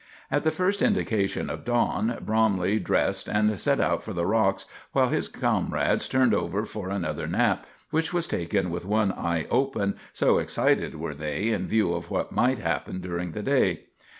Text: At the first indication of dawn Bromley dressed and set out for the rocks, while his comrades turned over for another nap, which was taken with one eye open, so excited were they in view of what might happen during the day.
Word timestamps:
At 0.31 0.43
the 0.43 0.49
first 0.49 0.81
indication 0.81 1.47
of 1.47 1.63
dawn 1.63 2.17
Bromley 2.21 2.79
dressed 2.79 3.29
and 3.29 3.59
set 3.59 3.79
out 3.79 4.01
for 4.01 4.13
the 4.13 4.25
rocks, 4.25 4.65
while 4.93 5.09
his 5.09 5.27
comrades 5.27 6.07
turned 6.07 6.33
over 6.33 6.65
for 6.65 6.89
another 6.89 7.27
nap, 7.27 7.67
which 7.91 8.11
was 8.11 8.25
taken 8.25 8.71
with 8.71 8.83
one 8.83 9.11
eye 9.11 9.45
open, 9.51 9.95
so 10.11 10.39
excited 10.39 10.95
were 10.95 11.13
they 11.13 11.49
in 11.49 11.67
view 11.67 11.93
of 11.93 12.09
what 12.09 12.31
might 12.31 12.57
happen 12.57 12.99
during 12.99 13.33
the 13.33 13.43
day. 13.43 13.81